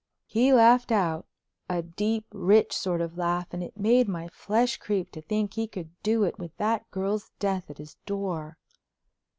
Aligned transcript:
He 0.25 0.51
laughed 0.51 0.91
out, 0.91 1.27
a 1.69 1.83
deep, 1.83 2.25
rich 2.31 2.75
sort 2.75 3.01
of 3.01 3.19
laugh, 3.19 3.53
and 3.53 3.61
it 3.63 3.77
made 3.77 4.07
my 4.07 4.29
flesh 4.29 4.77
creep 4.77 5.11
to 5.11 5.21
think 5.21 5.53
he 5.53 5.67
could 5.67 5.91
do 6.01 6.23
it 6.23 6.39
with 6.39 6.57
that 6.57 6.89
girl's 6.89 7.29
death 7.37 7.69
at 7.69 7.77
his 7.77 7.97
door. 8.07 8.57